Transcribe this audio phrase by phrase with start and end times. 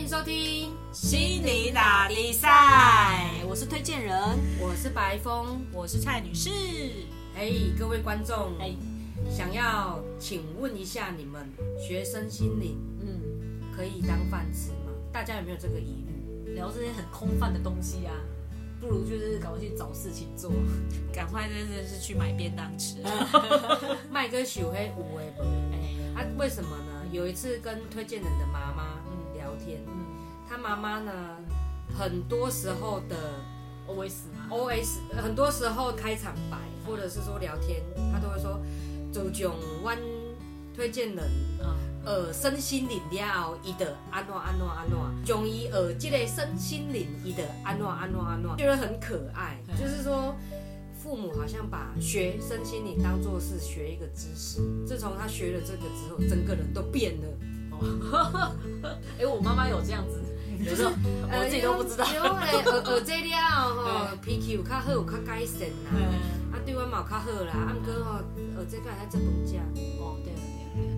[0.00, 4.16] 迎收听，心理打比赛，我是推荐人，
[4.58, 5.60] 我是白峰。
[5.74, 6.48] 我是蔡女士。
[7.36, 8.74] 哎，各位观众，哎，
[9.30, 11.46] 想要请问一下，你们
[11.78, 13.20] 学生心理嗯，
[13.76, 14.90] 可以当饭吃吗？
[15.12, 16.54] 大家有没有这个疑虑？
[16.54, 18.14] 聊这些很空泛的东西啊，
[18.80, 20.50] 不如就是赶快去找事情做。
[21.12, 22.96] 赶快真的是去买便当吃。
[24.10, 25.42] 麦哥喜黑无为不？
[25.42, 25.78] 哎，
[26.16, 26.86] 啊，为什么呢？
[27.12, 28.89] 有一次跟推荐人的妈妈
[30.50, 31.12] 他妈妈呢，
[31.96, 33.16] 很多时候的
[33.86, 37.80] ，OS 吗？OS，很多时候开场白或者是说聊天，
[38.12, 38.60] 他都会说，
[39.12, 39.96] 就种阮
[40.74, 41.24] 推荐人
[41.60, 50.34] 嗯，呃身心灵了后，伊的安怎安怎安怎，将伊呃这个身心灵伊的安怎安怎安怎，觉得很可爱，就是说。
[51.02, 57.28] 父母好像把学身心灵当做是学一个知识，自从他学了这个之后，整个人都变了。
[59.18, 60.20] 哎，我妈妈有这样子，
[60.64, 62.04] 有时候我自己都不知道。
[62.12, 63.36] 因为呃呃这了
[63.74, 65.90] 吼，脾气有较好，有较改善啦。
[65.92, 68.20] 嗯，啊，对我嘛有较好啦，啊，毋过吼，
[68.56, 69.58] 呃，这个还在本家。
[69.98, 70.92] 哦，对了对了对了，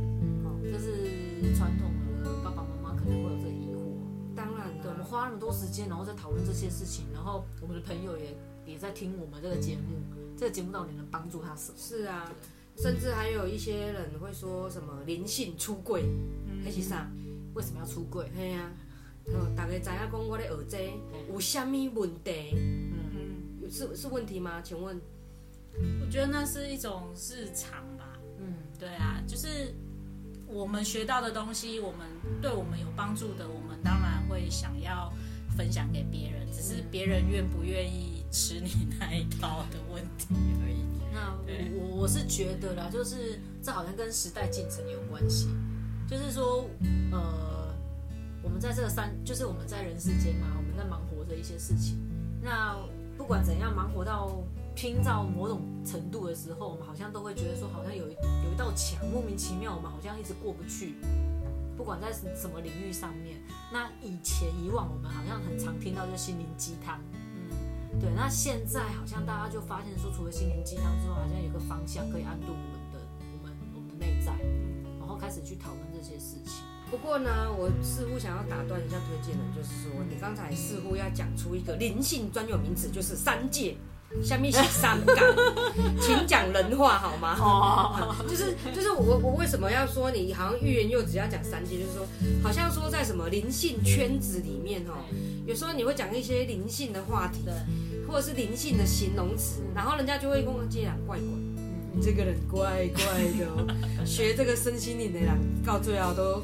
[0.45, 1.91] 哦，这是传统
[2.25, 3.97] 的爸爸妈妈可能会有这个疑惑。
[4.35, 10.03] 当然对，我们，花那么多时间，然后在讨论这些事情，然后我们的朋友也也在听我们这个节目，
[10.37, 11.79] 这个节目到底能帮助他什么？
[11.79, 12.31] 是啊，
[12.77, 16.03] 甚至还有一些人会说什么灵性出柜，
[16.49, 17.07] 嗯那是啥？
[17.55, 18.31] 为什么要出柜？
[18.35, 18.71] 嘿啊，
[19.27, 20.93] 哦，大家知影讲我咧学这
[21.33, 22.55] 有啥物问题？
[22.55, 24.61] 嗯，是是问题吗？
[24.63, 25.01] 请问？
[26.05, 28.19] 我觉得那是一种日常吧。
[28.39, 29.75] 嗯，对啊，就是
[30.47, 32.01] 我们学到的东西，我们
[32.43, 35.11] 对我们有帮助的，我们当然会想要
[35.57, 40.83] 分享给别人，只是别人愿不愿意吃你那一套的问题而已。
[41.15, 45.49] 那对我我是觉得啦，就是这好像跟时代进程有关系，
[46.07, 46.69] 就是说，
[47.11, 47.52] 呃，
[48.43, 51.99] 我们在这个三，就是我们在人世间嘛，我们在忙活着一些事情。
[52.43, 52.77] 那
[53.17, 54.43] 不管怎样，忙活到
[54.75, 58.13] 拼到某种程度的时候，我们好像都会觉得说，好像有一
[58.45, 60.97] 有一道墙，莫名其妙，我们好像一直过不去。
[61.77, 63.41] 不管在什么领域上面，
[63.73, 67.01] 那以前以往我们好像很常听到就是心灵鸡汤，
[67.35, 73.01] 嗯，对，那现在好像大家就发现说，除了心灵鸡汤之外，好像有个方向可以安顿我们的
[73.33, 74.33] 我们我们的内在，
[75.01, 76.63] 然后开始去讨论这些事情。
[76.93, 83.75] 不过呢，我似乎想要打断一下推荐人，就是说，你刚才似乎要讲出一个灵性专有名词，就是三界。
[84.23, 85.17] 下面写三感，
[85.99, 87.35] 请讲人话好吗？
[87.41, 92.07] 哦，就是就是我我为什么要说你好像欲言又止要讲三界，就是说
[92.43, 95.01] 好像说在什么灵性圈子里面哦，
[95.47, 97.55] 有时候你会讲一些灵性的话题，对，
[98.07, 101.27] 或者是灵性的形容词，然后人家就会跟我这样怪怪，
[101.95, 103.03] 你这个人怪怪
[103.39, 103.67] 的哦，
[104.05, 105.31] 学这个身心灵的人
[105.65, 106.43] 到最后都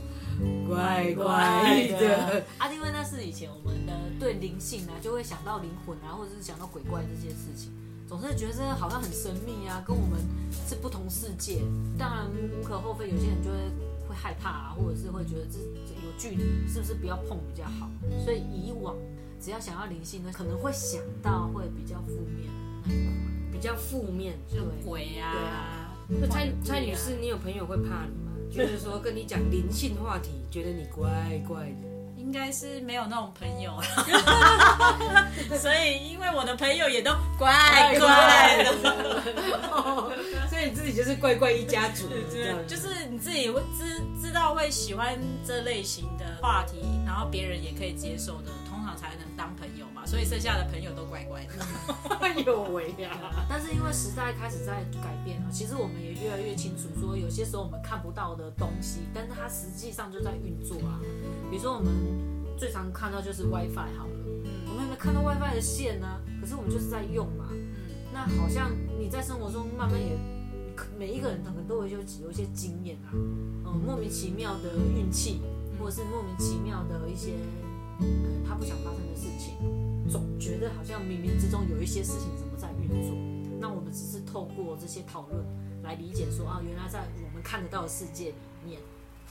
[0.69, 2.45] 怪怪的。
[2.59, 7.73] 啊，因为那是以前我们的对灵性啊，就会想到灵魂啊，或者是想到鬼怪这些事情，
[8.09, 10.21] 总是觉得这好像很神秘啊，跟我们
[10.69, 11.63] 是不同世界。
[11.99, 13.57] 当然无可厚非，有些人就会
[14.09, 17.89] 会害怕啊，或者是会觉得这这有距离，是不是不要碰比较好？
[18.25, 18.95] 所以以往
[19.41, 22.51] 只要想要灵性呢，可能会想到会比较负面
[22.85, 23.13] 那一块。
[23.51, 24.39] 比较负面。
[24.47, 28.28] 就鬼啊，那蔡幻蔡女士，你有朋友会怕你吗？
[28.55, 31.09] 就是说跟你讲灵性话题，觉得你怪
[31.47, 31.89] 怪的。
[32.17, 39.23] 应该是没有那种朋友啦， 所以因为我的朋友也都怪怪的。
[40.51, 42.07] 所以你自己就是怪怪一家族，
[42.67, 48.51] 就是你自己会知知道会喜欢这类型的话题，然后别人也可以接受的，
[48.99, 50.05] 才能当朋友嘛。
[50.05, 51.53] 所以剩下的朋友都乖乖的。
[52.21, 53.17] 哎呦喂呀！
[53.49, 61.01] 但是因为时代开始在改变了，其实我们也越来越清楚，说有些时候我们看不到的东西，但是它实际上就在运作啊。
[61.51, 61.93] 比如说我们
[62.59, 64.13] 最常看到就是 WiFi 好了，
[64.67, 66.21] 我们有没有看到 WiFi 的线呢？
[66.41, 67.51] 可是我们就是在用嘛。
[68.13, 70.19] 那好像你在生活中慢慢也，
[70.99, 75.41] 每一个人可能都会有有一些经验啊，嗯，莫名其妙的运气，
[75.79, 77.33] 或者是莫名其妙的一些，
[78.01, 78.07] 呃，
[78.47, 79.57] 他不想发生的事情。
[80.09, 83.15] 总觉得好像冥冥之中有一些事情怎么在运作，
[83.61, 85.45] 那我们只是透过这些讨论
[85.83, 88.81] 来理解说啊，原来在我们看得到的世界里面，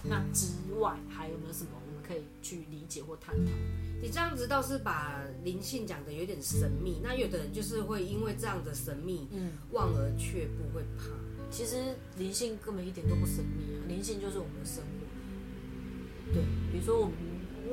[0.04, 3.52] 那之外还有没有什么我们可以去理解或探讨？
[4.00, 11.06] 你这样子倒是把灵性讲的有点神秘，那有的人就是会因为这样的神秘嗯，望而却步，会怕。
[11.50, 16.34] 其实灵性根本一点都不神秘啊，灵性就是我们的生活。
[16.34, 17.14] 对，比如说我们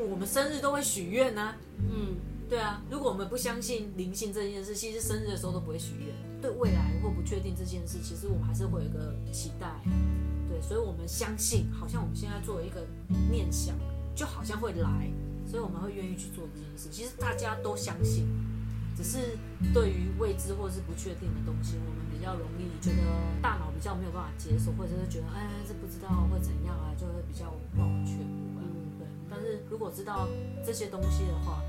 [0.03, 2.17] 我们生日都会许愿呢，嗯，
[2.49, 6.15] 对啊，如果我们不相信灵性这件事，其实生日的时候都不会许愿。
[6.41, 9.81] 对未来或不确定这件事，其实我们还是会有一个期待。
[10.47, 12.87] 对，所以我们相信，好像我们现在做一个
[13.31, 13.75] 念想，
[14.15, 15.11] 就好像会来，
[15.47, 16.91] 所以我们会愿意去做这件事。
[16.91, 18.29] 其实大家都相信，
[18.95, 19.39] 只是
[19.73, 23.03] 对于未知或是不确定的东西，我们比较容易觉得
[23.41, 28.19] 大脑比较没有办法接受，或者是觉得哎这不知道会怎样啊，就会比较忘却
[29.45, 30.27] 是如果知道
[30.65, 31.63] 这些东西的话，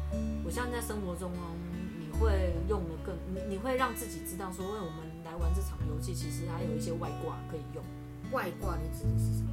[0.46, 1.52] 我相信在生活中哦，
[2.00, 7.84] 你会用的更你你会让自己知道说，为我们来玩这场游戏，其实还有一些外挂可以用。
[8.32, 9.52] 外挂你指的是什么？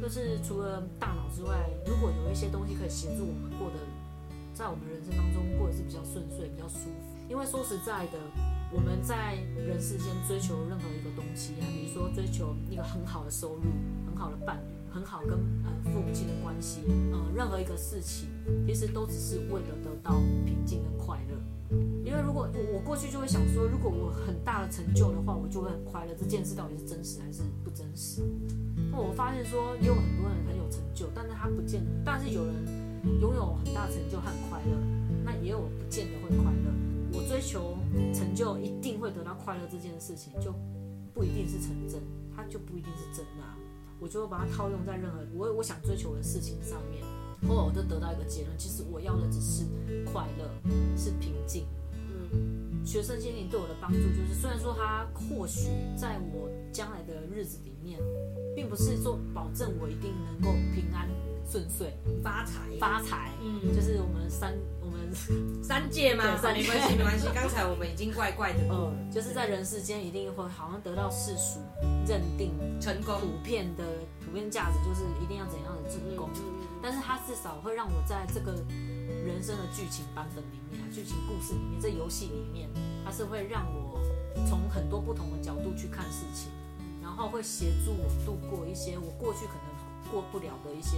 [0.00, 3.76] 就是除了大脑之外，如果有一些东西可以协助我们过得，
[4.54, 7.18] 在我们人生当中过得是比较顺遂、比较舒服。
[7.28, 8.18] 因为说实在的，
[8.72, 13.62] 我们在人世间追求任何一个东西啊，比如说追求一个很好的收入、
[14.06, 15.32] 很好的伴侣、很好跟
[15.64, 18.28] 呃父母亲的关系，呃，任何一个事情，
[18.64, 21.34] 其实都只是为了得到平静跟快乐。
[22.04, 26.14] 因为如果我我过去就会想说，如果我很大的成就的话，我就会很快乐。
[26.14, 28.22] 这件事到底是真实还是不真实？
[28.92, 32.54] 那我发现说，也有很多人很有成就，但是他不见，但是有人
[33.20, 34.78] 拥有很大成就和很快乐，
[35.24, 36.70] 那也有不见得会快乐。
[37.12, 37.76] 我追求
[38.14, 40.54] 成就一定会得到快乐这件事情，就
[41.12, 42.00] 不一定是成真，
[42.36, 43.42] 它就不一定是真的、
[44.04, 47.02] 我就会把它套用在任何我我想追求的事情上面，
[47.48, 49.64] 后来我就得到一个结论，其实我要的只是
[50.04, 50.44] 快乐，
[50.94, 51.64] 是平静。
[51.94, 57.98] 嗯，学生心灵对我的帮助，就是虽然说它或许在我将来的日子里面，
[58.54, 61.08] 并不是说保证我一定能够平安
[61.54, 64.98] 顺遂、发财发财，嗯就是我们三我们
[65.62, 66.36] 三界嘛？
[66.36, 67.28] 三界没关系，没关系。
[67.32, 71.60] 刚才我们已经怪怪的过了，呃， 就是在人世间一定会好像得到世俗
[72.08, 73.20] 认定成功。
[73.20, 73.84] 普遍的
[74.26, 76.28] 普遍价值，就是一定要怎样的成功。
[76.82, 78.50] 但是它至少会让我在这个
[79.24, 82.68] 人生的剧情版本里面啊，剧情故事里面，这游戏里面，
[83.04, 84.00] 它是会让我
[84.44, 86.50] 从很多不同的角度去看事情，
[87.00, 89.73] 然后会协助我度过一些我过去可能
[90.14, 90.96] 过不了的一些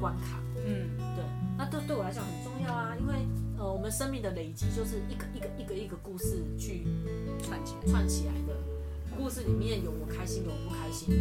[0.00, 0.40] 关卡。
[0.56, 1.24] 嗯，对，
[1.58, 3.14] 那对对我来讲很重要啊，因为
[3.58, 6.86] 呃，我们生命的累积就是一个一个一个一个故事去
[7.42, 7.92] 串起来。
[7.92, 8.56] 串起来的。
[9.18, 11.16] 故事里面有我开心，有我不开心的。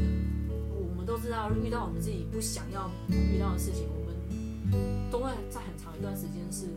[0.72, 6.68] 我们都知道，遇到我们自己不想要遇到的事情，我们都会在很长一段时间是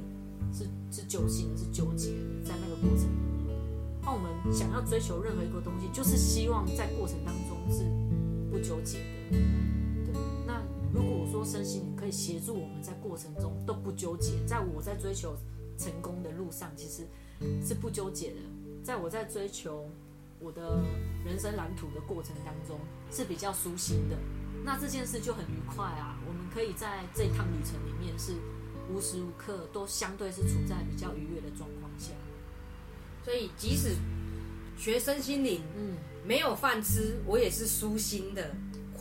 [0.53, 3.57] 是是揪心的，是纠结的，在那个过程里面。
[4.03, 7.85] 那我们想要追求任何一个东西，就是希望在过程当中是
[8.51, 8.99] 不纠结
[9.31, 9.39] 的。
[10.97, 15.37] 如果我说身心灵可以协助我们在过程中都不纠结，在我在追求
[15.77, 17.07] 成功的路上，其实
[17.63, 18.37] 是不纠结的。
[18.83, 19.91] 在我在追求
[20.41, 20.83] 我的
[21.23, 24.17] 人生蓝图的过程当中，是比较舒心的。
[24.65, 26.19] 那这件事就很愉快啊！
[26.27, 28.33] 我们可以在这趟旅程里面是
[28.91, 32.13] 无时无刻都相对是处在比较愉悦的状况下。
[33.23, 33.97] 所以即使
[34.79, 38.57] 学身心灵嗯没有饭吃，我也是舒心的、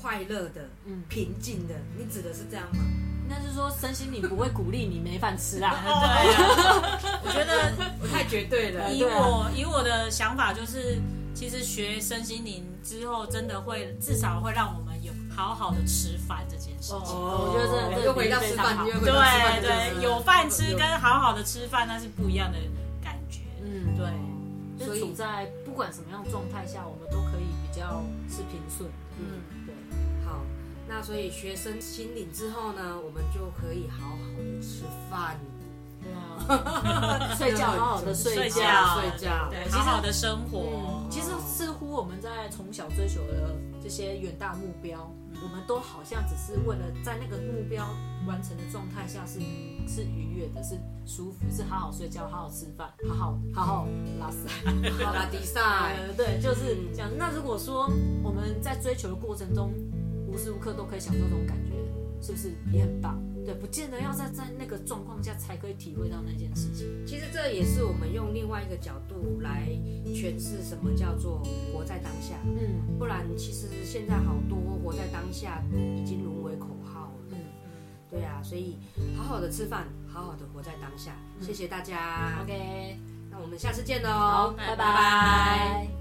[0.06, 1.74] 快乐的、嗯，平静的。
[1.98, 2.84] 你指的是这样吗？
[3.24, 5.82] 应该是说身心灵不会鼓励你没饭吃啦。
[5.82, 8.94] 对啊，我觉得我太绝对了。
[8.94, 11.02] 以我以我的想法就是，
[11.34, 17.16] 其实学身心灵之后，真的会至少会让我们有好好的吃饭这件事情。
[17.18, 19.16] 哦我觉得这回到吃饭，非常好又回到
[19.60, 22.60] 对对，有饭吃跟好好的吃饭那是不一样的
[23.02, 23.40] 感觉。
[23.60, 28.88] 嗯，对，所以处在不管什么样的状态下，我们都可以比较是平顺。
[29.18, 29.55] 嗯。
[30.88, 35.38] 那所以学生心灵之后呢，我们就可以好好的吃饭，
[36.02, 38.60] 对啊， 睡觉好好的睡睡觉。
[39.00, 39.50] 睡觉。
[39.50, 40.60] 对，好好的生活
[41.04, 41.10] 嗯，。
[41.10, 45.12] 其实似乎我们在从小追求的这些远大目标，
[45.42, 47.88] 我们都好像只是为了在那个目标
[48.28, 49.40] 完成的状态下是
[49.88, 50.76] 是愉悦的，是
[51.06, 53.88] 舒服，是好好睡觉，好好吃饭，好好好好
[54.20, 54.48] 拉屎。
[55.04, 55.62] 好啦，比赛。
[55.62, 57.10] 呃， 对，就是这样。
[57.18, 57.90] 那如果说
[58.24, 59.72] 我们在追求的过程中，
[60.36, 61.72] 无时无刻都可以享受这种感觉，
[62.22, 63.24] 是不是也很棒？
[63.46, 66.88] 对，不见得要在在那个状况下才可以体会到那件事情。
[67.08, 69.70] 其实这也是我们用另外一个角度来
[70.08, 72.36] 诠释什么叫做活在当下。
[72.44, 77.32] 嗯不然，其实现在好多活在当下已经沦为口号了。
[77.32, 77.38] 嗯
[78.10, 78.78] 对啊，所以
[79.16, 81.16] 好好的吃饭，好好的活在当下。
[81.40, 82.42] 谢谢大家。
[82.44, 82.98] ，OK，
[83.30, 84.54] 那我们下次见喽。
[84.58, 85.95] 拜拜